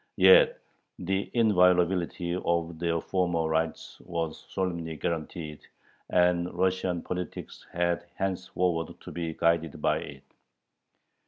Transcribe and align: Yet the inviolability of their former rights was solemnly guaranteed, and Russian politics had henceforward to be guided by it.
Yet 0.17 0.59
the 0.97 1.29
inviolability 1.35 2.33
of 2.35 2.79
their 2.79 2.99
former 2.99 3.47
rights 3.47 3.99
was 3.99 4.47
solemnly 4.49 4.95
guaranteed, 4.95 5.59
and 6.09 6.51
Russian 6.51 7.03
politics 7.03 7.67
had 7.71 8.07
henceforward 8.15 8.99
to 8.99 9.11
be 9.11 9.35
guided 9.35 9.79
by 9.79 9.99
it. 9.99 10.23